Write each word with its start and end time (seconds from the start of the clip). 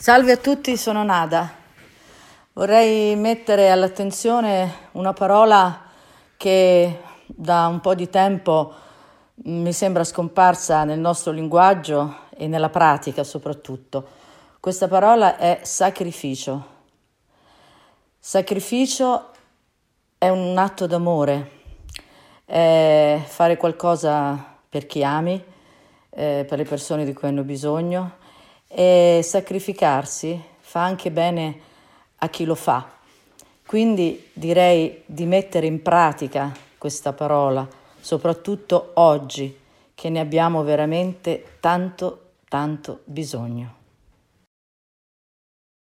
Salve 0.00 0.32
a 0.32 0.36
tutti, 0.38 0.78
sono 0.78 1.04
Nada. 1.04 1.52
Vorrei 2.54 3.14
mettere 3.16 3.70
all'attenzione 3.70 4.88
una 4.92 5.12
parola 5.12 5.78
che 6.38 7.00
da 7.26 7.66
un 7.66 7.80
po' 7.80 7.94
di 7.94 8.08
tempo 8.08 8.72
mi 9.44 9.74
sembra 9.74 10.02
scomparsa 10.02 10.84
nel 10.84 10.98
nostro 10.98 11.32
linguaggio 11.32 12.20
e 12.30 12.48
nella 12.48 12.70
pratica 12.70 13.24
soprattutto. 13.24 14.08
Questa 14.58 14.88
parola 14.88 15.36
è 15.36 15.60
sacrificio. 15.64 16.66
Sacrificio 18.18 19.32
è 20.16 20.30
un 20.30 20.56
atto 20.56 20.86
d'amore, 20.86 21.50
è 22.46 23.20
fare 23.22 23.58
qualcosa 23.58 24.56
per 24.66 24.86
chi 24.86 25.04
ami, 25.04 25.44
eh, 26.08 26.46
per 26.48 26.56
le 26.56 26.64
persone 26.64 27.04
di 27.04 27.12
cui 27.12 27.28
hanno 27.28 27.42
bisogno 27.42 28.16
e 28.72 29.20
sacrificarsi 29.24 30.40
fa 30.60 30.84
anche 30.84 31.10
bene 31.10 31.60
a 32.16 32.28
chi 32.28 32.44
lo 32.44 32.54
fa. 32.54 32.88
Quindi 33.66 34.30
direi 34.32 35.02
di 35.06 35.26
mettere 35.26 35.66
in 35.66 35.82
pratica 35.82 36.52
questa 36.78 37.12
parola, 37.12 37.68
soprattutto 38.00 38.92
oggi 38.94 39.58
che 39.94 40.08
ne 40.08 40.20
abbiamo 40.20 40.62
veramente 40.62 41.56
tanto, 41.60 42.30
tanto 42.48 43.00
bisogno. 43.04 43.79